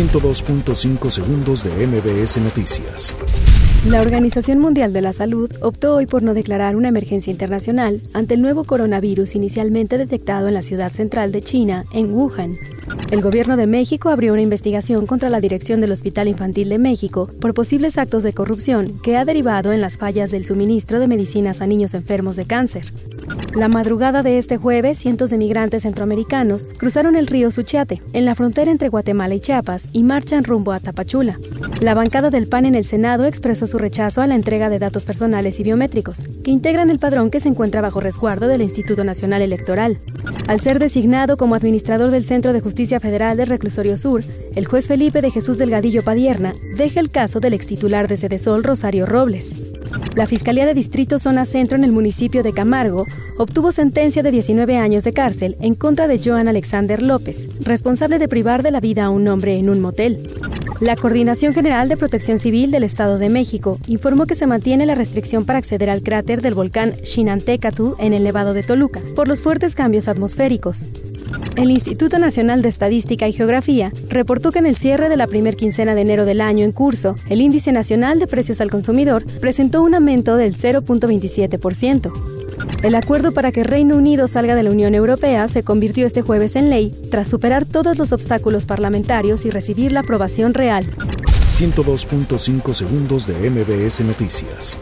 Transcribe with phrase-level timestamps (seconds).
[0.00, 3.14] 102.5 segundos de MBS Noticias.
[3.86, 8.32] La Organización Mundial de la Salud optó hoy por no declarar una emergencia internacional ante
[8.32, 12.58] el nuevo coronavirus inicialmente detectado en la ciudad central de China, en Wuhan.
[13.10, 17.28] El gobierno de México abrió una investigación contra la dirección del Hospital Infantil de México
[17.38, 21.60] por posibles actos de corrupción que ha derivado en las fallas del suministro de medicinas
[21.60, 22.86] a niños enfermos de cáncer.
[23.54, 28.36] La madrugada de este jueves, cientos de migrantes centroamericanos cruzaron el río Suchiate, en la
[28.36, 31.36] frontera entre Guatemala y Chiapas, y marchan rumbo a Tapachula.
[31.80, 35.04] La bancada del PAN en el Senado expresó su rechazo a la entrega de datos
[35.04, 39.42] personales y biométricos, que integran el padrón que se encuentra bajo resguardo del Instituto Nacional
[39.42, 39.98] Electoral.
[40.46, 44.22] Al ser designado como administrador del Centro de Justicia Federal del Reclusorio Sur,
[44.54, 49.06] el juez Felipe de Jesús Delgadillo Padierna deja el caso del extitular de Sedesol Rosario
[49.06, 49.79] Robles.
[50.14, 53.06] La Fiscalía de Distrito Zona Centro en el municipio de Camargo
[53.38, 58.28] obtuvo sentencia de 19 años de cárcel en contra de Joan Alexander López, responsable de
[58.28, 60.28] privar de la vida a un hombre en un motel.
[60.80, 64.94] La Coordinación General de Protección Civil del Estado de México informó que se mantiene la
[64.94, 69.42] restricción para acceder al cráter del volcán Xinantecatl en el Nevado de Toluca por los
[69.42, 70.86] fuertes cambios atmosféricos.
[71.56, 75.56] El Instituto Nacional de Estadística y Geografía reportó que en el cierre de la primer
[75.56, 79.82] quincena de enero del año en curso, el Índice Nacional de Precios al Consumidor presentó
[79.82, 82.12] un aumento del 0.27%.
[82.82, 86.56] El acuerdo para que Reino Unido salga de la Unión Europea se convirtió este jueves
[86.56, 90.86] en ley tras superar todos los obstáculos parlamentarios y recibir la aprobación real.
[91.48, 94.78] 102.5 segundos de MBS Noticias.